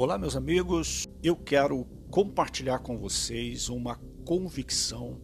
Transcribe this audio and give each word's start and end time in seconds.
Olá, 0.00 0.16
meus 0.16 0.36
amigos. 0.36 1.08
Eu 1.24 1.34
quero 1.34 1.84
compartilhar 2.08 2.78
com 2.78 2.96
vocês 2.96 3.68
uma 3.68 3.96
convicção 4.24 5.20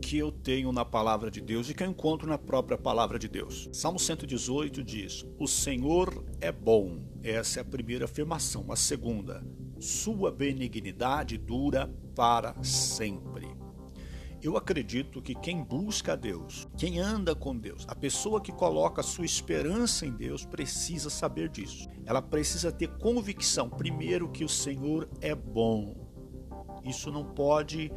que 0.00 0.16
eu 0.16 0.30
tenho 0.30 0.70
na 0.70 0.84
palavra 0.84 1.28
de 1.28 1.40
Deus 1.40 1.68
e 1.68 1.74
que 1.74 1.82
eu 1.82 1.88
encontro 1.88 2.28
na 2.28 2.38
própria 2.38 2.78
palavra 2.78 3.18
de 3.18 3.26
Deus. 3.26 3.68
Salmo 3.72 3.98
118 3.98 4.80
diz: 4.84 5.26
O 5.40 5.48
Senhor 5.48 6.24
é 6.40 6.52
bom. 6.52 7.00
Essa 7.20 7.58
é 7.58 7.62
a 7.62 7.64
primeira 7.64 8.04
afirmação. 8.04 8.70
A 8.70 8.76
segunda, 8.76 9.44
sua 9.80 10.30
benignidade 10.30 11.36
dura 11.36 11.92
para 12.14 12.54
sempre. 12.62 13.48
Eu 14.40 14.56
acredito 14.56 15.20
que 15.20 15.34
quem 15.34 15.64
busca 15.64 16.12
a 16.12 16.16
Deus, 16.16 16.68
quem 16.78 17.00
anda 17.00 17.34
com 17.34 17.58
Deus, 17.58 17.84
a 17.88 17.94
pessoa 17.96 18.40
que 18.40 18.52
coloca 18.52 19.02
sua 19.02 19.24
esperança 19.24 20.06
em 20.06 20.12
Deus, 20.12 20.46
precisa 20.46 21.10
saber 21.10 21.48
disso. 21.48 21.88
Ela 22.12 22.20
precisa 22.20 22.70
ter 22.70 22.88
convicção, 22.98 23.70
primeiro, 23.70 24.28
que 24.28 24.44
o 24.44 24.48
Senhor 24.48 25.08
é 25.22 25.34
bom. 25.34 25.94
Isso 26.84 27.10
não 27.10 27.24
pode. 27.24 27.90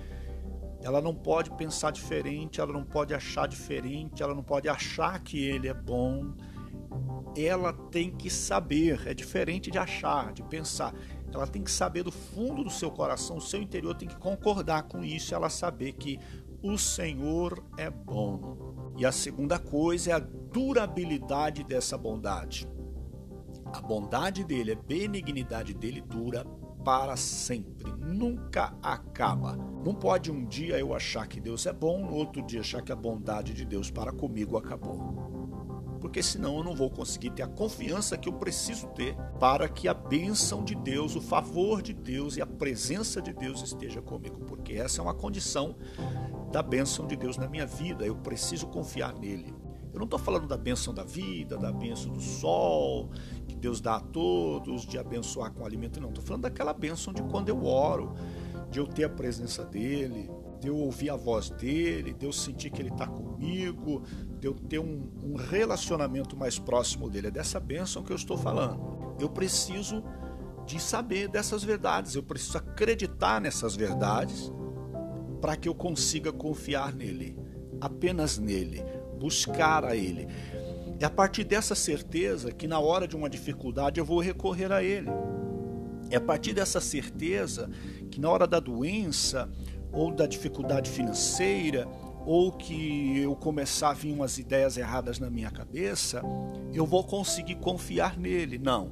Ela 0.82 1.02
não 1.02 1.14
pode 1.14 1.52
pensar 1.52 1.91
diferente, 1.91 2.62
ela 2.62 2.72
não 2.72 2.86
pode 2.86 3.14
achar 3.14 3.46
diferente, 3.46 4.24
ela 4.24 4.34
não 4.34 4.41
pode 4.41 4.70
achar 4.70 5.22
que 5.22 5.44
ele 5.44 5.68
é 5.68 5.74
bom. 5.74 6.34
Ela 7.36 7.74
tem 7.74 8.10
que 8.10 8.30
saber, 8.30 9.05
é 9.05 9.14
diferente 9.14 9.70
de 9.70 9.78
achar, 9.78 10.32
de 10.32 10.44
pensar. 10.44 10.96
Ela 11.34 11.46
tem 11.46 11.62
que 11.62 11.72
saber 11.72 12.04
do 12.04 12.12
fundo 12.12 12.63
do 12.63 12.70
seu 12.70 12.90
coração, 12.90 13.36
o 13.36 13.41
seu 13.41 13.62
interior 13.62 13.96
tem 13.96 14.08
que 14.08 14.16
concordar 14.16 14.84
com 14.84 15.04
isso, 15.04 15.36
ela 15.36 15.50
saber 15.50 15.91
que 15.91 16.18
o 16.63 16.77
Senhor 16.77 17.62
é 17.77 17.90
bom. 17.90 18.94
E 18.98 19.05
a 19.05 19.12
segunda 19.12 19.60
coisa 19.60 20.12
é 20.12 20.13
a 20.13 20.20
durabilidade 20.20 21.66
dessa 21.66 21.98
bondade. 21.98 22.66
A 23.76 23.81
bondade 23.81 24.43
dele, 24.45 24.71
a 24.71 24.76
benignidade 24.76 25.73
dele 25.73 25.99
dura 25.99 26.45
para 26.84 27.18
sempre, 27.18 27.91
nunca 27.91 28.73
acaba. 28.82 29.57
Não 29.84 29.93
pode 29.93 30.32
um 30.32 30.45
dia 30.45 30.79
eu 30.79 30.93
achar 30.93 31.27
que 31.27 31.41
Deus 31.41 31.65
é 31.65 31.73
bom, 31.73 32.05
no 32.05 32.13
outro 32.13 32.41
dia 32.41 32.62
achar 32.62 32.82
que 32.82 32.91
a 32.91 32.95
bondade 32.95 33.54
de 33.54 33.65
Deus 33.65 33.91
para 33.91 34.13
comigo 34.13 34.57
acabou 34.57 35.35
porque 35.99 36.21
senão 36.21 36.57
eu 36.57 36.63
não 36.63 36.76
vou 36.76 36.87
conseguir 36.87 37.32
ter 37.32 37.41
a 37.41 37.48
confiança 37.48 38.15
que 38.15 38.29
eu 38.29 38.34
preciso 38.34 38.85
ter 38.90 39.17
para 39.40 39.67
que 39.67 39.87
a 39.87 39.93
bênção 39.93 40.63
de 40.63 40.76
Deus, 40.76 41.15
o 41.15 41.21
favor 41.21 41.82
de 41.82 41.93
Deus 41.95 42.37
e 42.37 42.41
a 42.43 42.45
presença 42.45 43.20
de 43.20 43.34
Deus 43.34 43.63
esteja 43.63 44.04
comigo, 44.04 44.39
porque 44.41 44.73
essa 44.73 45.01
é 45.01 45.04
uma 45.04 45.15
condição 45.15 45.76
da 46.51 46.62
bênção 46.62 47.07
de 47.07 47.15
Deus 47.15 47.37
na 47.37 47.48
minha 47.48 47.65
vida, 47.65 48.05
eu 48.05 48.15
preciso 48.15 48.67
confiar 48.67 49.15
nele. 49.15 49.51
Eu 49.95 49.99
não 49.99 50.04
estou 50.04 50.20
falando 50.20 50.45
da 50.45 50.57
bênção 50.57 50.93
da 50.93 51.04
vida, 51.04 51.57
da 51.57 51.71
bênção 51.71 52.12
do 52.12 52.21
sol, 52.21 53.10
que 53.55 53.61
Deus 53.61 53.79
dá 53.79 53.95
a 53.95 53.99
todos, 53.99 54.85
de 54.85 54.98
abençoar 54.98 55.51
com 55.51 55.65
alimento, 55.65 55.99
não. 55.99 56.09
Estou 56.09 56.23
falando 56.23 56.43
daquela 56.43 56.73
bênção 56.73 57.13
de 57.13 57.23
quando 57.23 57.49
eu 57.49 57.65
oro, 57.65 58.13
de 58.70 58.79
eu 58.79 58.85
ter 58.85 59.05
a 59.05 59.09
presença 59.09 59.63
dele, 59.63 60.29
de 60.59 60.67
eu 60.67 60.77
ouvir 60.77 61.09
a 61.09 61.15
voz 61.15 61.49
dele, 61.49 62.13
de 62.13 62.26
eu 62.26 62.33
sentir 62.33 62.70
que 62.70 62.81
ele 62.81 62.89
está 62.89 63.07
comigo, 63.07 64.03
de 64.39 64.47
eu 64.47 64.53
ter 64.53 64.79
um, 64.79 65.09
um 65.23 65.35
relacionamento 65.35 66.35
mais 66.35 66.59
próximo 66.59 67.09
dele. 67.09 67.28
É 67.28 67.31
dessa 67.31 67.59
bênção 67.59 68.03
que 68.03 68.11
eu 68.11 68.16
estou 68.16 68.38
falando. 68.38 69.16
Eu 69.19 69.29
preciso 69.29 70.03
de 70.66 70.79
saber 70.79 71.28
dessas 71.29 71.63
verdades, 71.63 72.16
eu 72.16 72.23
preciso 72.23 72.57
acreditar 72.57 73.39
nessas 73.39 73.75
verdades 73.75 74.51
para 75.39 75.56
que 75.56 75.69
eu 75.69 75.75
consiga 75.75 76.33
confiar 76.33 76.94
nele, 76.94 77.38
apenas 77.79 78.38
nele, 78.38 78.83
buscar 79.19 79.85
a 79.85 79.95
ele. 79.95 80.28
É 81.00 81.06
a 81.06 81.09
partir 81.09 81.44
dessa 81.44 81.75
certeza 81.75 82.51
que 82.51 82.68
na 82.68 82.79
hora 82.79 83.07
de 83.07 83.16
uma 83.16 83.29
dificuldade 83.29 84.00
eu 84.00 84.06
vou 84.06 84.19
recorrer 84.19 84.72
a 84.72 84.81
ele. 84.81 85.09
É 86.09 86.18
a 86.18 86.22
partir 86.22 86.53
dessa 86.53 86.79
certeza 86.79 87.69
que 88.09 88.19
na 88.19 88.29
hora 88.29 88.47
da 88.47 88.59
doença 88.59 89.50
ou 89.91 90.11
da 90.11 90.25
dificuldade 90.25 90.89
financeira, 90.89 91.88
ou 92.25 92.51
que 92.51 93.19
eu 93.19 93.35
começar 93.35 93.91
a 93.91 93.94
vir 93.94 94.11
umas 94.11 94.38
ideias 94.38 94.78
erradas 94.78 95.19
na 95.19 95.29
minha 95.29 95.51
cabeça, 95.51 96.22
eu 96.73 96.85
vou 96.85 97.03
conseguir 97.03 97.56
confiar 97.56 98.17
nele. 98.17 98.57
Não. 98.57 98.91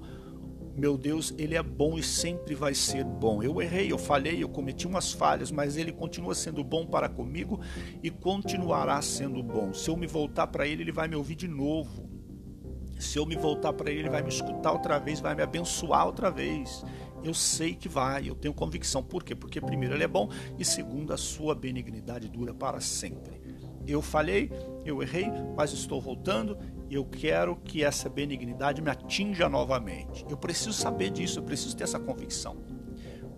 Meu 0.76 0.98
Deus, 0.98 1.34
ele 1.38 1.56
é 1.56 1.62
bom 1.62 2.00
e 2.00 2.04
sempre 2.04 2.56
vai 2.56 2.74
ser 2.74 3.04
bom. 3.04 3.44
Eu 3.44 3.62
errei, 3.62 3.92
eu 3.92 3.98
falhei, 3.98 4.42
eu 4.42 4.50
cometi 4.50 4.88
umas 4.88 5.12
falhas, 5.12 5.52
mas 5.52 5.78
ele 5.78 5.92
continua 5.92 6.34
sendo 6.34 6.64
bom 6.64 6.86
para 6.86 7.08
comigo 7.08 7.60
e 8.02 8.10
continuará 8.10 9.00
sendo 9.02 9.44
bom. 9.44 9.72
Se 9.72 9.90
eu 9.90 9.96
me 9.96 10.08
voltar 10.08 10.48
para 10.48 10.66
ele, 10.66 10.82
ele 10.82 10.92
vai 10.92 11.08
me 11.08 11.16
ouvir 11.16 11.36
de 11.36 11.48
novo. 11.48 12.10
Se 13.00 13.20
eu 13.20 13.26
me 13.26 13.36
voltar 13.36 13.74
para 13.74 13.92
ele, 13.92 14.02
ele 14.02 14.10
vai 14.10 14.24
me 14.24 14.30
escutar 14.30 14.72
outra 14.72 14.98
vez, 14.98 15.20
vai 15.20 15.36
me 15.36 15.44
abençoar 15.44 16.08
outra 16.08 16.32
vez. 16.32 16.84
Eu 17.24 17.34
sei 17.34 17.76
que 17.76 17.88
vai, 17.88 18.28
eu 18.28 18.36
tenho 18.36 18.54
convicção. 18.54 19.04
Por 19.04 19.24
quê? 19.24 19.36
Porque 19.36 19.62
primeiro 19.62 19.94
ele 19.94 20.04
é 20.04 20.08
bom 20.08 20.30
e 20.58 20.66
segundo 20.66 21.14
a 21.14 21.18
sua 21.18 21.54
benignidade 21.54 22.28
dura 22.28 22.54
para 22.54 22.80
sempre. 22.80 23.42
Eu 23.86 24.02
falhei, 24.02 24.50
eu 24.86 25.04
errei, 25.04 25.28
mas 25.56 25.72
estou 25.72 26.02
voltando 26.02 26.58
eu 26.96 27.06
quero 27.06 27.56
que 27.56 27.84
essa 27.84 28.10
benignidade 28.10 28.82
me 28.82 28.90
atinja 28.90 29.48
novamente. 29.50 30.26
Eu 30.30 30.38
preciso 30.38 30.74
saber 30.74 31.10
disso, 31.10 31.40
eu 31.40 31.44
preciso 31.44 31.76
ter 31.76 31.84
essa 31.84 32.00
convicção. 32.00 32.58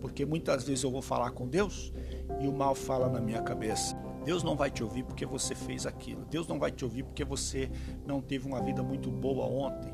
Porque 0.00 0.24
muitas 0.24 0.64
vezes 0.64 0.84
eu 0.84 0.90
vou 0.90 1.02
falar 1.02 1.30
com 1.30 1.48
Deus 1.48 1.92
e 2.40 2.46
o 2.46 2.52
mal 2.52 2.74
fala 2.74 3.08
na 3.08 3.20
minha 3.20 3.42
cabeça. 3.42 3.96
Deus 4.24 4.42
não 4.42 4.56
vai 4.56 4.70
te 4.70 4.82
ouvir 4.82 5.04
porque 5.04 5.24
você 5.24 5.54
fez 5.54 5.86
aquilo. 5.86 6.24
Deus 6.24 6.46
não 6.46 6.58
vai 6.58 6.70
te 6.70 6.84
ouvir 6.84 7.04
porque 7.04 7.24
você 7.24 7.70
não 8.04 8.20
teve 8.20 8.46
uma 8.46 8.60
vida 8.60 8.82
muito 8.82 9.10
boa 9.10 9.46
ontem. 9.46 9.92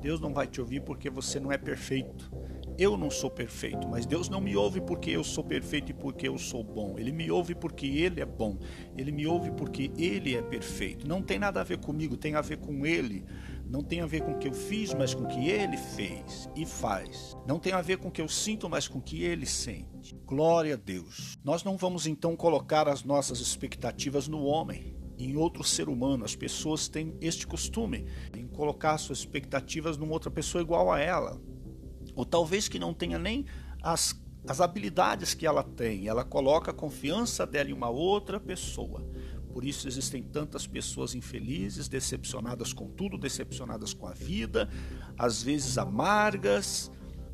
Deus 0.00 0.20
não 0.20 0.32
vai 0.32 0.46
te 0.46 0.60
ouvir 0.60 0.80
porque 0.80 1.10
você 1.10 1.38
não 1.38 1.52
é 1.52 1.58
perfeito. 1.58 2.30
Eu 2.82 2.96
não 2.96 3.12
sou 3.12 3.30
perfeito, 3.30 3.86
mas 3.86 4.04
Deus 4.04 4.28
não 4.28 4.40
me 4.40 4.56
ouve 4.56 4.80
porque 4.80 5.10
eu 5.10 5.22
sou 5.22 5.44
perfeito 5.44 5.92
e 5.92 5.94
porque 5.94 6.26
eu 6.26 6.36
sou 6.36 6.64
bom. 6.64 6.98
Ele 6.98 7.12
me 7.12 7.30
ouve 7.30 7.54
porque 7.54 7.86
Ele 7.86 8.20
é 8.20 8.26
bom. 8.26 8.58
Ele 8.98 9.12
me 9.12 9.24
ouve 9.24 9.52
porque 9.52 9.92
Ele 9.96 10.34
é 10.34 10.42
perfeito. 10.42 11.06
Não 11.06 11.22
tem 11.22 11.38
nada 11.38 11.60
a 11.60 11.62
ver 11.62 11.78
comigo, 11.78 12.16
tem 12.16 12.34
a 12.34 12.40
ver 12.40 12.56
com 12.56 12.84
Ele. 12.84 13.24
Não 13.64 13.84
tem 13.84 14.00
a 14.00 14.06
ver 14.06 14.22
com 14.22 14.32
o 14.32 14.36
que 14.36 14.48
eu 14.48 14.52
fiz, 14.52 14.92
mas 14.94 15.14
com 15.14 15.22
o 15.22 15.28
que 15.28 15.48
Ele 15.48 15.76
fez 15.76 16.50
e 16.56 16.66
faz. 16.66 17.36
Não 17.46 17.60
tem 17.60 17.72
a 17.72 17.80
ver 17.80 17.98
com 17.98 18.08
o 18.08 18.10
que 18.10 18.20
eu 18.20 18.26
sinto, 18.26 18.68
mas 18.68 18.88
com 18.88 18.98
o 18.98 19.02
que 19.02 19.22
Ele 19.22 19.46
sente. 19.46 20.16
Glória 20.26 20.74
a 20.74 20.76
Deus. 20.76 21.38
Nós 21.44 21.62
não 21.62 21.76
vamos 21.76 22.08
então 22.08 22.34
colocar 22.34 22.88
as 22.88 23.04
nossas 23.04 23.38
expectativas 23.38 24.26
no 24.26 24.42
homem 24.42 24.96
em 25.16 25.36
outro 25.36 25.62
ser 25.62 25.88
humano. 25.88 26.24
As 26.24 26.34
pessoas 26.34 26.88
têm 26.88 27.16
este 27.20 27.46
costume 27.46 28.06
em 28.36 28.48
colocar 28.48 28.98
suas 28.98 29.20
expectativas 29.20 29.96
numa 29.96 30.14
outra 30.14 30.32
pessoa 30.32 30.60
igual 30.60 30.90
a 30.90 30.98
ela 30.98 31.40
ou 32.14 32.24
talvez 32.24 32.68
que 32.68 32.78
não 32.78 32.92
tenha 32.92 33.18
nem 33.18 33.44
as, 33.82 34.20
as 34.46 34.60
habilidades 34.60 35.34
que 35.34 35.46
ela 35.46 35.62
tem, 35.62 36.08
ela 36.08 36.24
coloca 36.24 36.70
a 36.70 36.74
confiança 36.74 37.46
dela 37.46 37.70
em 37.70 37.72
uma 37.72 37.88
outra 37.88 38.38
pessoa. 38.40 39.04
Por 39.52 39.64
isso 39.64 39.86
existem 39.86 40.22
tantas 40.22 40.66
pessoas 40.66 41.14
infelizes, 41.14 41.88
decepcionadas 41.88 42.72
com 42.72 42.88
tudo, 42.88 43.18
decepcionadas 43.18 43.92
com 43.92 44.06
a 44.06 44.12
vida, 44.12 44.68
às 45.18 45.42
vezes 45.42 45.76
amargas, 45.76 46.90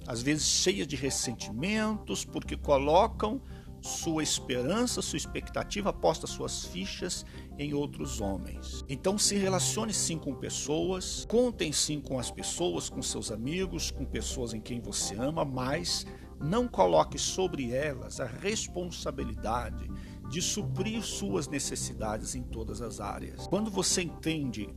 às 0.07 0.21
vezes 0.21 0.45
cheias 0.45 0.87
de 0.87 0.97
ressentimentos, 0.97 2.25
porque 2.25 2.57
colocam 2.57 3.41
sua 3.81 4.23
esperança, 4.23 5.01
sua 5.03 5.17
expectativa, 5.17 5.91
aposta 5.91 6.27
suas 6.27 6.65
fichas 6.65 7.25
em 7.59 7.75
outros 7.75 8.21
homens. 8.21 8.85
Então 8.89 9.19
se 9.19 9.37
relacione 9.37 9.93
sim 9.93 10.19
com 10.19 10.35
pessoas, 10.35 11.25
contem 11.29 11.73
sim 11.73 12.01
com 12.01 12.19
as 12.19 12.31
pessoas, 12.31 12.89
com 12.89 13.03
seus 13.03 13.31
amigos, 13.31 13.91
com 13.91 14.05
pessoas 14.05 14.53
em 14.53 14.61
quem 14.61 14.81
você 14.81 15.15
ama, 15.15 15.45
mas 15.45 16.07
não 16.41 16.69
coloque 16.69 17.19
sobre 17.19 17.73
elas 17.73 18.21
a 18.21 18.27
responsabilidade 18.27 19.91
de 20.29 20.43
suprir 20.43 21.03
suas 21.03 21.49
necessidades 21.49 22.35
em 22.35 22.43
todas 22.43 22.83
as 22.83 23.01
áreas. 23.01 23.47
Quando 23.47 23.71
você 23.71 24.03
entende 24.03 24.69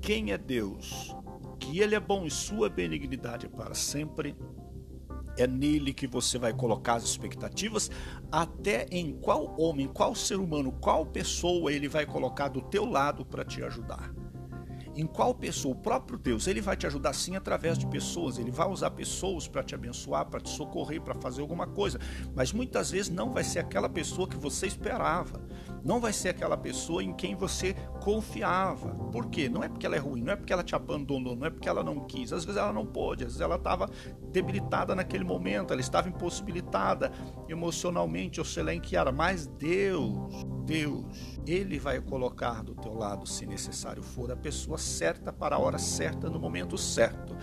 quem 0.00 0.32
é 0.32 0.38
Deus, 0.38 1.14
que 1.58 1.80
Ele 1.80 1.94
é 1.94 2.00
bom 2.00 2.24
e 2.24 2.30
sua 2.30 2.68
benignidade 2.68 3.46
é 3.46 3.48
para 3.48 3.74
sempre, 3.74 4.36
é 5.36 5.46
nele 5.46 5.92
que 5.92 6.06
você 6.06 6.38
vai 6.38 6.52
colocar 6.52 6.94
as 6.94 7.04
expectativas, 7.04 7.90
até 8.30 8.86
em 8.90 9.12
qual 9.12 9.54
homem, 9.58 9.86
qual 9.88 10.14
ser 10.14 10.36
humano, 10.36 10.72
qual 10.72 11.06
pessoa 11.06 11.72
ele 11.72 11.88
vai 11.88 12.06
colocar 12.06 12.48
do 12.48 12.60
teu 12.60 12.84
lado 12.84 13.24
para 13.24 13.44
te 13.44 13.62
ajudar. 13.62 14.12
Em 14.94 15.06
qual 15.06 15.34
pessoa, 15.34 15.74
o 15.74 15.78
próprio 15.78 16.18
Deus, 16.18 16.46
ele 16.46 16.60
vai 16.60 16.76
te 16.76 16.86
ajudar 16.86 17.14
sim 17.14 17.34
através 17.34 17.78
de 17.78 17.86
pessoas, 17.86 18.38
ele 18.38 18.50
vai 18.50 18.68
usar 18.68 18.90
pessoas 18.90 19.48
para 19.48 19.62
te 19.62 19.74
abençoar, 19.74 20.26
para 20.26 20.40
te 20.40 20.50
socorrer, 20.50 21.00
para 21.00 21.14
fazer 21.14 21.40
alguma 21.40 21.66
coisa, 21.66 21.98
mas 22.34 22.52
muitas 22.52 22.90
vezes 22.90 23.10
não 23.10 23.32
vai 23.32 23.42
ser 23.42 23.60
aquela 23.60 23.88
pessoa 23.88 24.28
que 24.28 24.36
você 24.36 24.66
esperava, 24.66 25.40
não 25.84 26.00
vai 26.00 26.12
ser 26.12 26.30
aquela 26.30 26.56
pessoa 26.56 27.02
em 27.02 27.12
quem 27.12 27.34
você 27.34 27.74
confiava. 28.02 28.88
Por 29.10 29.26
quê? 29.26 29.48
Não 29.48 29.62
é 29.62 29.68
porque 29.68 29.86
ela 29.86 29.96
é 29.96 29.98
ruim, 29.98 30.22
não 30.22 30.32
é 30.32 30.36
porque 30.36 30.52
ela 30.52 30.62
te 30.62 30.74
abandonou, 30.74 31.36
não 31.36 31.46
é 31.46 31.50
porque 31.50 31.68
ela 31.68 31.82
não 31.82 32.00
quis, 32.00 32.32
às 32.32 32.44
vezes 32.44 32.60
ela 32.60 32.72
não 32.72 32.86
pôde, 32.86 33.24
às 33.24 33.32
vezes 33.32 33.40
ela 33.40 33.56
estava 33.56 33.88
debilitada 34.30 34.94
naquele 34.94 35.24
momento, 35.24 35.72
ela 35.72 35.80
estava 35.80 36.08
impossibilitada 36.08 37.12
emocionalmente, 37.48 38.40
ou 38.40 38.44
sei 38.44 38.62
lá 38.62 38.74
em 38.74 38.80
que 38.80 38.96
era, 38.96 39.12
mas 39.12 39.46
Deus, 39.46 40.44
Deus, 40.64 41.04
ele 41.46 41.78
vai 41.78 42.00
colocar 42.00 42.62
do 42.62 42.74
teu 42.74 42.94
lado, 42.94 43.26
se 43.26 43.46
necessário 43.46 44.02
for, 44.02 44.30
a 44.30 44.36
pessoa 44.36 44.78
certa 44.78 45.32
para 45.32 45.56
a 45.56 45.58
hora 45.58 45.78
certa, 45.78 46.30
no 46.30 46.38
momento 46.38 46.78
certo. 46.78 47.36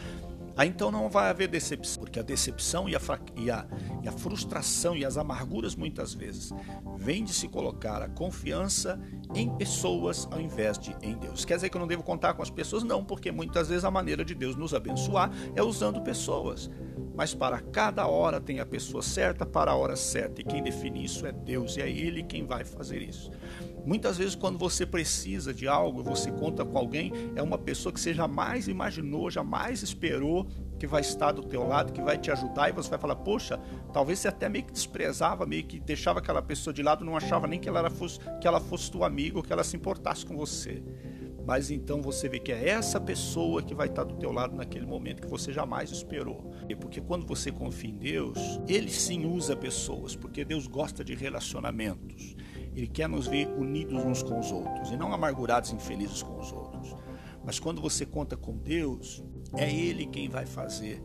Aí 0.60 0.68
então 0.68 0.92
não 0.92 1.08
vai 1.08 1.30
haver 1.30 1.48
decepção, 1.48 2.04
porque 2.04 2.20
a 2.20 2.22
decepção 2.22 2.90
e 2.90 2.94
a, 2.94 3.00
e, 3.38 3.50
a, 3.50 3.66
e 4.04 4.10
a 4.10 4.12
frustração 4.12 4.94
e 4.94 5.06
as 5.06 5.16
amarguras 5.16 5.74
muitas 5.74 6.14
vezes 6.14 6.52
vêm 6.98 7.24
de 7.24 7.32
se 7.32 7.48
colocar 7.48 8.02
a 8.02 8.10
confiança 8.10 9.00
em 9.34 9.50
pessoas 9.56 10.28
ao 10.30 10.42
invés 10.42 10.78
de 10.78 10.94
em 11.02 11.18
Deus. 11.18 11.46
Quer 11.46 11.56
dizer 11.56 11.70
que 11.70 11.78
eu 11.78 11.80
não 11.80 11.88
devo 11.88 12.04
contar 12.04 12.34
com 12.34 12.42
as 12.42 12.50
pessoas? 12.50 12.84
Não, 12.84 13.06
porque 13.06 13.32
muitas 13.32 13.70
vezes 13.70 13.86
a 13.86 13.90
maneira 13.90 14.26
de 14.26 14.36
Deus 14.36 14.58
nos 14.58 14.74
abençoar 14.74 15.32
é 15.56 15.64
usando 15.64 16.02
pessoas. 16.02 16.70
Mas 17.16 17.34
para 17.34 17.62
cada 17.62 18.06
hora 18.06 18.42
tem 18.42 18.60
a 18.60 18.66
pessoa 18.66 19.02
certa 19.02 19.46
para 19.46 19.72
a 19.72 19.76
hora 19.76 19.96
certa, 19.96 20.42
e 20.42 20.44
quem 20.44 20.62
define 20.62 21.06
isso 21.06 21.26
é 21.26 21.32
Deus, 21.32 21.78
e 21.78 21.82
é 21.82 21.90
Ele 21.90 22.22
quem 22.22 22.46
vai 22.46 22.66
fazer 22.66 23.02
isso. 23.02 23.32
Muitas 23.86 24.18
vezes, 24.18 24.36
quando 24.36 24.58
você 24.58 24.86
precisa 24.86 25.54
de 25.54 25.68
algo, 25.68 26.04
você 26.04 26.32
conta 26.32 26.64
com 26.66 26.78
alguém, 26.78 27.12
é 27.36 27.42
uma 27.42 27.58
pessoa 27.58 27.92
que 27.92 28.00
você 28.00 28.14
jamais 28.14 28.68
imaginou, 28.68 29.30
jamais 29.32 29.82
esperou 29.82 30.48
que 30.78 30.88
vai 30.88 31.02
estar 31.02 31.32
do 31.32 31.44
teu 31.44 31.68
lado, 31.68 31.92
que 31.92 32.02
vai 32.02 32.18
te 32.18 32.32
ajudar, 32.32 32.70
e 32.70 32.72
você 32.72 32.90
vai 32.90 33.00
falar, 33.00 33.18
poxa, 33.18 33.60
talvez 33.92 34.20
você 34.20 34.30
até 34.30 34.48
meio 34.48 34.66
que 34.66 34.72
desprezava, 34.72 35.46
meio 35.46 35.66
que 35.66 35.80
deixava 35.80 36.20
aquela 36.20 36.42
pessoa 36.42 36.74
de 36.74 36.82
lado, 36.82 37.04
não 37.04 37.18
achava 37.18 37.48
nem 37.48 37.60
que 37.60 37.68
ela, 37.68 37.80
era, 37.80 37.90
fosse, 37.90 38.20
que 38.40 38.48
ela 38.48 38.62
fosse 38.62 38.90
tua 38.90 39.06
amiga 39.06 39.38
ou 39.38 39.44
que 39.44 39.52
ela 39.52 39.64
se 39.64 39.76
importasse 39.76 40.26
com 40.26 40.38
você. 40.38 40.82
Mas 41.46 41.72
então 41.72 42.00
você 42.00 42.30
vê 42.30 42.40
que 42.40 42.52
é 42.52 42.70
essa 42.70 43.02
pessoa 43.02 43.64
que 43.64 43.74
vai 43.74 43.88
estar 43.88 44.04
do 44.04 44.16
teu 44.16 44.32
lado 44.32 44.56
naquele 44.56 44.86
momento 44.86 45.24
que 45.24 45.28
você 45.28 45.52
jamais 45.52 45.90
esperou. 45.90 46.54
Porque 46.80 47.02
quando 47.02 47.26
você 47.26 47.52
confia 47.52 47.90
em 47.90 47.98
Deus, 47.98 48.38
Ele 48.68 48.92
sim 48.92 49.26
usa 49.26 49.56
pessoas, 49.56 50.16
porque 50.16 50.46
Deus 50.46 50.68
gosta 50.68 51.04
de 51.04 51.16
relacionamentos. 51.16 52.36
Ele 52.80 52.88
quer 52.88 53.10
nos 53.10 53.28
ver 53.28 53.50
unidos 53.50 53.94
uns 54.06 54.24
com 54.24 54.40
os 54.40 54.54
outros 54.54 54.90
e 54.90 54.96
não 54.96 55.12
amargurados 55.12 55.72
e 55.72 55.76
infelizes 55.76 56.24
com 56.24 56.40
os 56.40 56.50
outros. 56.54 56.96
Mas 57.44 57.60
quando 57.60 57.82
você 57.82 58.06
conta 58.06 58.38
com 58.38 58.58
Deus, 58.58 59.22
é 59.54 59.70
Ele 59.70 60.06
quem 60.06 60.30
vai 60.30 60.46
fazer 60.46 61.04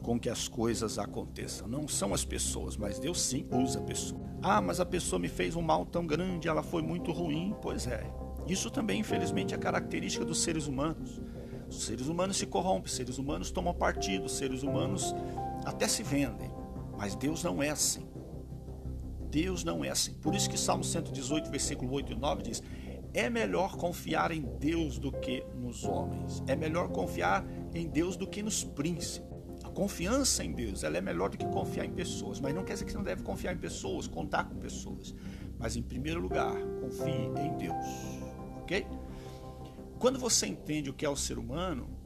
com 0.00 0.18
que 0.18 0.30
as 0.30 0.46
coisas 0.46 0.96
aconteçam. 0.96 1.66
Não 1.66 1.88
são 1.88 2.14
as 2.14 2.24
pessoas, 2.24 2.76
mas 2.76 3.00
Deus 3.00 3.20
sim 3.20 3.48
usa 3.50 3.80
a 3.80 3.82
pessoa. 3.82 4.24
Ah, 4.40 4.60
mas 4.60 4.78
a 4.78 4.86
pessoa 4.86 5.18
me 5.18 5.28
fez 5.28 5.56
um 5.56 5.60
mal 5.62 5.84
tão 5.84 6.06
grande, 6.06 6.46
ela 6.46 6.62
foi 6.62 6.82
muito 6.82 7.10
ruim. 7.10 7.52
Pois 7.60 7.88
é. 7.88 8.08
Isso 8.46 8.70
também, 8.70 9.00
infelizmente, 9.00 9.52
é 9.52 9.58
característica 9.58 10.24
dos 10.24 10.40
seres 10.40 10.68
humanos. 10.68 11.20
Os 11.68 11.82
seres 11.82 12.06
humanos 12.06 12.36
se 12.36 12.46
corrompem, 12.46 12.92
seres 12.92 13.18
humanos 13.18 13.50
tomam 13.50 13.74
partido, 13.74 14.28
seres 14.28 14.62
humanos 14.62 15.12
até 15.64 15.88
se 15.88 16.04
vendem. 16.04 16.48
Mas 16.96 17.16
Deus 17.16 17.42
não 17.42 17.60
é 17.60 17.70
assim. 17.70 18.06
Deus 19.30 19.64
não 19.64 19.84
é 19.84 19.90
assim. 19.90 20.14
Por 20.14 20.34
isso 20.34 20.48
que 20.48 20.58
Salmo 20.58 20.84
118, 20.84 21.50
versículo 21.50 21.92
8 21.92 22.12
e 22.12 22.16
9 22.16 22.42
diz: 22.42 22.62
É 23.12 23.28
melhor 23.28 23.76
confiar 23.76 24.30
em 24.30 24.42
Deus 24.58 24.98
do 24.98 25.12
que 25.12 25.44
nos 25.54 25.84
homens. 25.84 26.42
É 26.46 26.56
melhor 26.56 26.88
confiar 26.88 27.44
em 27.74 27.88
Deus 27.88 28.16
do 28.16 28.26
que 28.26 28.42
nos 28.42 28.64
príncipes. 28.64 29.28
A 29.64 29.70
confiança 29.70 30.44
em 30.44 30.52
Deus 30.52 30.84
ela 30.84 30.98
é 30.98 31.00
melhor 31.00 31.30
do 31.30 31.36
que 31.36 31.46
confiar 31.46 31.84
em 31.84 31.92
pessoas. 31.92 32.40
Mas 32.40 32.54
não 32.54 32.64
quer 32.64 32.74
dizer 32.74 32.84
que 32.84 32.92
você 32.92 32.98
não 32.98 33.04
deve 33.04 33.22
confiar 33.22 33.54
em 33.54 33.58
pessoas, 33.58 34.06
contar 34.06 34.44
com 34.44 34.56
pessoas. 34.56 35.14
Mas 35.58 35.76
em 35.76 35.82
primeiro 35.82 36.20
lugar, 36.20 36.54
confie 36.80 37.10
em 37.10 37.56
Deus. 37.56 37.86
Ok? 38.62 38.86
Quando 39.98 40.18
você 40.18 40.46
entende 40.46 40.90
o 40.90 40.94
que 40.94 41.04
é 41.04 41.08
o 41.08 41.16
ser 41.16 41.38
humano, 41.38 41.97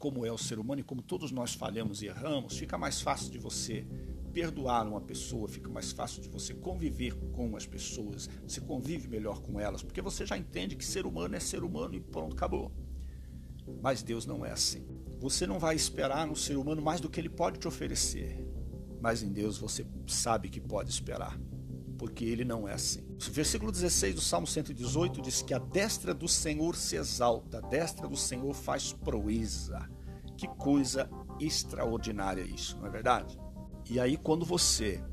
como 0.00 0.24
é 0.24 0.32
o 0.32 0.38
ser 0.38 0.58
humano, 0.58 0.80
e 0.80 0.82
como 0.82 1.02
todos 1.02 1.30
nós 1.30 1.52
falhamos 1.52 2.00
e 2.00 2.06
erramos, 2.06 2.56
fica 2.56 2.78
mais 2.78 3.02
fácil 3.02 3.30
de 3.30 3.38
você 3.38 3.86
perdoar 4.32 4.88
uma 4.88 5.00
pessoa, 5.00 5.46
fica 5.46 5.68
mais 5.68 5.92
fácil 5.92 6.22
de 6.22 6.28
você 6.28 6.54
conviver 6.54 7.14
com 7.32 7.54
as 7.54 7.66
pessoas, 7.66 8.26
você 8.42 8.62
convive 8.62 9.06
melhor 9.08 9.42
com 9.42 9.60
elas, 9.60 9.82
porque 9.82 10.00
você 10.00 10.24
já 10.24 10.38
entende 10.38 10.74
que 10.74 10.86
ser 10.86 11.04
humano 11.04 11.36
é 11.36 11.40
ser 11.40 11.62
humano 11.62 11.94
e 11.94 12.00
pronto, 12.00 12.34
acabou. 12.34 12.72
Mas 13.82 14.02
Deus 14.02 14.24
não 14.24 14.44
é 14.44 14.50
assim. 14.50 14.86
Você 15.20 15.46
não 15.46 15.58
vai 15.58 15.76
esperar 15.76 16.26
no 16.26 16.34
ser 16.34 16.56
humano 16.56 16.80
mais 16.80 16.98
do 16.98 17.10
que 17.10 17.20
ele 17.20 17.28
pode 17.28 17.58
te 17.58 17.68
oferecer, 17.68 18.42
mas 19.02 19.22
em 19.22 19.30
Deus 19.30 19.58
você 19.58 19.84
sabe 20.06 20.48
que 20.48 20.62
pode 20.62 20.88
esperar, 20.88 21.38
porque 22.00 22.24
ele 22.24 22.46
não 22.46 22.66
é 22.66 22.72
assim. 22.72 23.02
O 23.02 23.30
versículo 23.30 23.70
16 23.70 24.14
do 24.14 24.22
Salmo 24.22 24.46
118 24.46 25.20
diz 25.20 25.42
que 25.42 25.52
a 25.52 25.58
destra 25.58 26.14
do 26.14 26.26
Senhor 26.26 26.74
se 26.74 26.96
exalta, 26.96 27.58
a 27.58 27.60
destra 27.60 28.08
do 28.08 28.16
Senhor 28.16 28.54
faz 28.54 28.94
proeza. 28.94 29.86
Que 30.34 30.48
coisa 30.48 31.10
extraordinária 31.38 32.40
isso, 32.40 32.78
não 32.78 32.86
é 32.86 32.90
verdade? 32.90 33.38
E 33.90 34.00
aí, 34.00 34.16
quando 34.16 34.46
você 34.46 35.04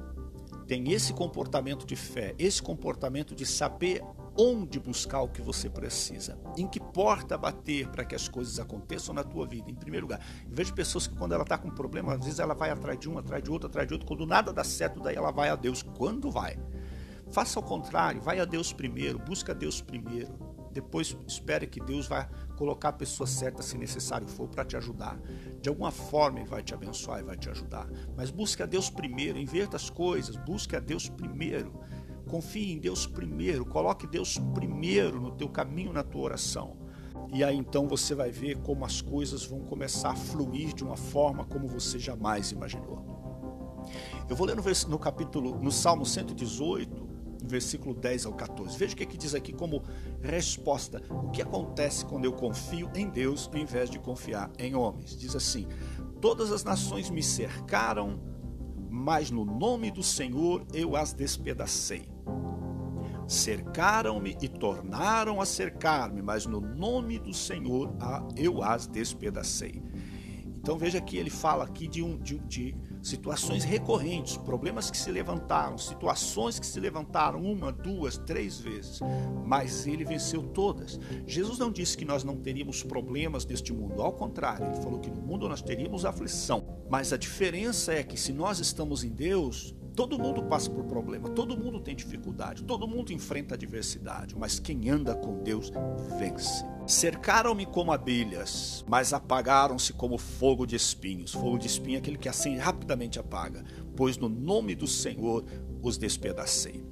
tem 0.65 0.93
esse 0.93 1.11
comportamento 1.11 1.85
de 1.85 1.97
fé, 1.97 2.33
esse 2.39 2.61
comportamento 2.61 3.35
de 3.35 3.45
saber 3.45 4.01
onde 4.37 4.79
buscar 4.79 5.21
o 5.23 5.27
que 5.27 5.41
você 5.41 5.69
precisa, 5.69 6.39
em 6.55 6.67
que 6.67 6.79
porta 6.79 7.37
bater 7.37 7.89
para 7.89 8.05
que 8.05 8.15
as 8.15 8.29
coisas 8.29 8.59
aconteçam 8.59 9.13
na 9.13 9.25
tua 9.25 9.45
vida, 9.45 9.69
em 9.69 9.75
primeiro 9.75 10.05
lugar. 10.05 10.21
Eu 10.49 10.55
vejo 10.55 10.73
pessoas 10.73 11.05
que 11.05 11.15
quando 11.17 11.33
ela 11.33 11.43
está 11.43 11.57
com 11.57 11.67
um 11.67 11.75
problema, 11.75 12.13
às 12.13 12.23
vezes 12.23 12.39
ela 12.39 12.53
vai 12.53 12.69
atrás 12.69 12.97
de 12.97 13.09
um, 13.09 13.17
atrás 13.17 13.43
de 13.43 13.51
outro, 13.51 13.67
atrás 13.67 13.85
de 13.85 13.93
outro, 13.93 14.07
quando 14.07 14.25
nada 14.25 14.53
dá 14.53 14.63
certo, 14.63 15.01
daí 15.01 15.17
ela 15.17 15.31
vai 15.31 15.49
a 15.49 15.55
Deus. 15.55 15.81
Quando 15.81 16.31
vai? 16.31 16.57
Faça 17.31 17.59
ao 17.59 17.63
contrário, 17.63 18.21
vai 18.21 18.39
a 18.39 18.45
Deus 18.45 18.71
primeiro, 18.71 19.19
busca 19.19 19.53
Deus 19.53 19.81
primeiro. 19.81 20.33
Depois 20.71 21.17
espere 21.27 21.65
que 21.65 21.79
Deus 21.79 22.07
vai 22.07 22.29
colocar 22.55 22.89
a 22.89 22.93
pessoa 22.93 23.25
certa, 23.25 23.63
se 23.63 23.77
necessário 23.77 24.27
for, 24.27 24.47
para 24.47 24.63
te 24.63 24.77
ajudar. 24.77 25.19
De 25.59 25.69
alguma 25.69 25.91
forma 25.91 26.39
Ele 26.39 26.47
vai 26.47 26.61
te 26.61 26.73
abençoar 26.73 27.19
e 27.19 27.23
vai 27.23 27.35
te 27.35 27.49
ajudar. 27.49 27.89
Mas 28.15 28.29
busque 28.29 28.61
a 28.61 28.65
Deus 28.65 28.89
primeiro, 28.89 29.39
inverta 29.39 29.75
as 29.75 29.89
coisas, 29.89 30.35
busque 30.35 30.75
a 30.75 30.79
Deus 30.79 31.09
primeiro. 31.09 31.73
Confie 32.29 32.73
em 32.73 32.77
Deus 32.77 33.07
primeiro, 33.07 33.65
coloque 33.65 34.05
Deus 34.05 34.37
primeiro 34.53 35.19
no 35.19 35.31
teu 35.31 35.49
caminho, 35.49 35.93
na 35.93 36.03
tua 36.03 36.21
oração. 36.21 36.77
E 37.33 37.43
aí 37.43 37.57
então 37.57 37.87
você 37.87 38.13
vai 38.13 38.31
ver 38.31 38.57
como 38.57 38.85
as 38.85 39.01
coisas 39.01 39.43
vão 39.45 39.61
começar 39.61 40.11
a 40.11 40.15
fluir 40.15 40.73
de 40.73 40.83
uma 40.83 40.97
forma 40.97 41.43
como 41.45 41.67
você 41.67 41.97
jamais 41.97 42.51
imaginou. 42.51 43.03
Eu 44.29 44.35
vou 44.35 44.45
ler 44.45 44.55
no, 44.55 44.63
no 44.89 44.99
capítulo, 44.99 45.57
no 45.57 45.71
Salmo 45.71 46.05
118, 46.05 47.06
versículo 47.43 47.93
10 47.93 48.25
ao 48.25 48.33
14. 48.33 48.77
Veja 48.77 48.93
o 48.93 48.97
que, 48.97 49.03
é 49.03 49.05
que 49.05 49.17
diz 49.17 49.35
aqui 49.35 49.53
como 49.53 49.83
resposta. 50.21 51.01
O 51.09 51.29
que 51.29 51.41
acontece 51.41 52.05
quando 52.05 52.25
eu 52.25 52.33
confio 52.33 52.89
em 52.95 53.09
Deus 53.09 53.49
ao 53.51 53.59
invés 53.59 53.89
de 53.89 53.99
confiar 53.99 54.51
em 54.57 54.75
homens? 54.75 55.17
Diz 55.17 55.35
assim: 55.35 55.67
Todas 56.21 56.51
as 56.51 56.63
nações 56.63 57.09
me 57.09 57.21
cercaram, 57.21 58.19
mas 58.89 59.29
no 59.31 59.45
nome 59.45 59.91
do 59.91 60.03
Senhor 60.03 60.65
eu 60.73 60.95
as 60.95 61.13
despedacei. 61.13 62.09
Cercaram-me 63.27 64.37
e 64.41 64.47
tornaram 64.47 65.41
a 65.41 65.45
cercar-me, 65.45 66.21
mas 66.21 66.45
no 66.45 66.61
nome 66.61 67.19
do 67.19 67.33
Senhor 67.33 67.93
eu 68.37 68.63
as 68.63 68.87
despedacei. 68.87 69.83
Então 70.67 70.77
veja 70.77 70.99
que 70.99 71.17
ele 71.17 71.29
fala 71.29 71.65
aqui 71.65 71.87
de, 71.87 72.01
um, 72.01 72.17
de, 72.17 72.39
de 72.39 72.75
situações 73.07 73.63
recorrentes, 73.63 74.37
problemas 74.37 74.91
que 74.91 74.97
se 74.97 75.11
levantaram, 75.11 75.77
situações 75.77 76.59
que 76.59 76.65
se 76.65 76.79
levantaram 76.79 77.41
uma, 77.41 77.71
duas, 77.71 78.17
três 78.17 78.59
vezes, 78.59 78.99
mas 79.45 79.87
ele 79.87 80.03
venceu 80.03 80.43
todas. 80.43 80.99
Jesus 81.25 81.57
não 81.57 81.71
disse 81.71 81.97
que 81.97 82.05
nós 82.05 82.23
não 82.23 82.35
teríamos 82.35 82.83
problemas 82.83 83.45
neste 83.45 83.73
mundo, 83.73 84.01
ao 84.01 84.13
contrário, 84.13 84.65
ele 84.65 84.81
falou 84.81 84.99
que 84.99 85.09
no 85.09 85.21
mundo 85.21 85.47
nós 85.47 85.61
teríamos 85.61 86.05
aflição. 86.05 86.77
Mas 86.89 87.11
a 87.13 87.17
diferença 87.17 87.93
é 87.93 88.03
que 88.03 88.19
se 88.19 88.33
nós 88.33 88.59
estamos 88.59 89.03
em 89.03 89.09
Deus, 89.09 89.73
Todo 89.97 90.19
mundo 90.19 90.43
passa 90.43 90.69
por 90.69 90.83
problema, 90.83 91.27
todo 91.27 91.57
mundo 91.57 91.79
tem 91.79 91.95
dificuldade, 91.95 92.63
todo 92.63 92.87
mundo 92.87 93.11
enfrenta 93.11 93.55
adversidade, 93.55 94.35
mas 94.37 94.59
quem 94.59 94.91
anda 94.91 95.15
com 95.15 95.41
Deus 95.41 95.71
vence. 96.19 96.63
Cercaram-me 96.85 97.65
como 97.65 97.91
abelhas, 97.91 98.85
mas 98.87 99.11
apagaram-se 99.11 99.93
como 99.93 100.19
fogo 100.19 100.67
de 100.67 100.75
espinhos. 100.75 101.31
Fogo 101.31 101.57
de 101.57 101.65
espinho 101.65 101.95
é 101.95 101.97
aquele 101.97 102.19
que 102.19 102.29
assim 102.29 102.57
rapidamente 102.57 103.17
apaga, 103.17 103.63
pois 103.95 104.19
no 104.19 104.29
nome 104.29 104.75
do 104.75 104.85
Senhor 104.85 105.43
os 105.81 105.97
despedacei. 105.97 106.85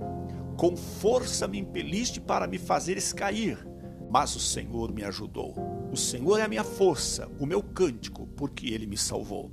Com 0.57 0.75
força 0.75 1.47
me 1.47 1.59
impeliste 1.59 2.19
para 2.19 2.47
me 2.47 2.57
fazeres 2.57 3.13
cair, 3.13 3.67
mas 4.09 4.35
o 4.35 4.39
Senhor 4.39 4.91
me 4.91 5.03
ajudou. 5.03 5.53
O 5.91 5.95
Senhor 5.95 6.39
é 6.39 6.41
a 6.41 6.47
minha 6.47 6.63
força, 6.63 7.29
o 7.39 7.45
meu 7.45 7.62
cântico, 7.62 8.25
porque 8.35 8.65
ele 8.74 8.88
me 8.88 8.97
salvou. 8.97 9.51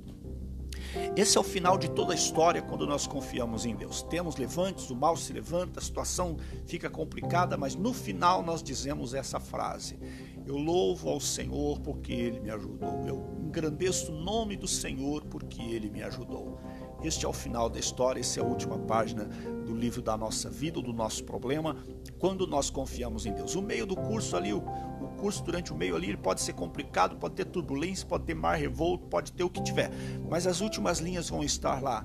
Esse 1.15 1.37
é 1.37 1.41
o 1.41 1.43
final 1.43 1.77
de 1.77 1.89
toda 1.89 2.13
a 2.13 2.15
história 2.15 2.61
quando 2.61 2.85
nós 2.85 3.07
confiamos 3.07 3.65
em 3.65 3.75
Deus. 3.75 4.01
Temos 4.03 4.35
levantes, 4.35 4.89
o 4.89 4.95
mal 4.95 5.15
se 5.17 5.33
levanta, 5.33 5.79
a 5.79 5.83
situação 5.83 6.37
fica 6.65 6.89
complicada, 6.89 7.57
mas 7.57 7.75
no 7.75 7.93
final 7.93 8.43
nós 8.43 8.61
dizemos 8.61 9.13
essa 9.13 9.39
frase: 9.39 9.99
Eu 10.45 10.57
louvo 10.57 11.09
ao 11.09 11.19
Senhor 11.19 11.79
porque 11.79 12.13
ele 12.13 12.39
me 12.39 12.49
ajudou. 12.49 13.03
Eu 13.05 13.33
engrandeço 13.45 14.11
o 14.11 14.15
nome 14.15 14.55
do 14.55 14.67
Senhor 14.67 15.23
porque 15.25 15.61
ele 15.61 15.89
me 15.89 16.03
ajudou. 16.03 16.59
Este 17.03 17.25
é 17.25 17.27
o 17.27 17.33
final 17.33 17.69
da 17.69 17.79
história, 17.79 18.21
essa 18.21 18.39
é 18.39 18.43
a 18.43 18.45
última 18.45 18.79
página 18.79 19.25
do 19.65 19.75
livro 19.75 20.01
da 20.01 20.15
nossa 20.15 20.49
vida, 20.49 20.81
do 20.81 20.93
nosso 20.93 21.23
problema, 21.25 21.75
quando 22.17 22.47
nós 22.47 22.69
confiamos 22.69 23.25
em 23.25 23.33
Deus. 23.33 23.55
O 23.55 23.61
meio 23.61 23.85
do 23.85 23.95
curso 23.95 24.37
ali, 24.37 24.53
o, 24.53 24.59
o 24.59 25.12
durante 25.31 25.71
o 25.71 25.75
meio 25.75 25.95
ali, 25.95 26.09
ele 26.09 26.17
pode 26.17 26.41
ser 26.41 26.53
complicado, 26.53 27.15
pode 27.17 27.35
ter 27.35 27.45
turbulência, 27.45 28.05
pode 28.05 28.25
ter 28.25 28.33
mar 28.33 28.55
revolto, 28.55 29.07
pode 29.07 29.31
ter 29.31 29.43
o 29.43 29.49
que 29.49 29.61
tiver, 29.61 29.91
mas 30.29 30.47
as 30.47 30.61
últimas 30.61 30.99
linhas 30.99 31.29
vão 31.29 31.43
estar 31.43 31.81
lá. 31.81 32.03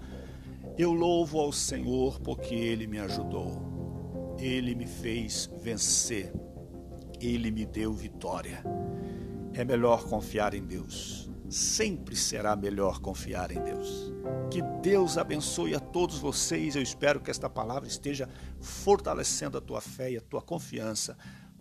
Eu 0.77 0.93
louvo 0.93 1.41
ao 1.41 1.53
Senhor 1.53 2.21
porque 2.21 2.55
Ele 2.55 2.87
me 2.87 2.99
ajudou, 2.99 4.37
Ele 4.39 4.75
me 4.75 4.87
fez 4.87 5.51
vencer, 5.61 6.33
Ele 7.21 7.51
me 7.51 7.67
deu 7.67 7.93
vitória. 7.93 8.63
É 9.55 9.65
melhor 9.65 10.05
confiar 10.05 10.55
em 10.55 10.65
Deus 10.65 11.29
sempre 11.51 12.15
será 12.15 12.55
melhor 12.55 13.01
confiar 13.01 13.51
em 13.51 13.63
Deus. 13.63 14.13
Que 14.51 14.61
Deus 14.83 15.17
abençoe 15.17 15.75
a 15.75 15.81
todos 15.81 16.19
vocês. 16.19 16.77
Eu 16.77 16.83
espero 16.83 17.21
que 17.21 17.31
esta 17.31 17.49
palavra 17.49 17.89
esteja 17.89 18.29
fortalecendo 18.61 19.57
a 19.57 19.61
tua 19.61 19.81
fé 19.81 20.13
e 20.13 20.17
a 20.17 20.21
tua 20.21 20.43
confiança 20.43 21.17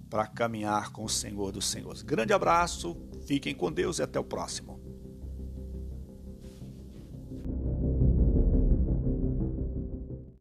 para 0.10 0.26
caminhar 0.26 0.92
com 0.92 1.04
o 1.04 1.10
Senhor 1.10 1.52
dos 1.52 1.68
Senhores. 1.68 2.02
Grande 2.02 2.34
abraço, 2.34 2.98
fiquem 3.26 3.54
com 3.54 3.72
Deus 3.72 4.00
e 4.00 4.04
até 4.04 4.20
o 4.20 4.24
próximo. 4.24 4.87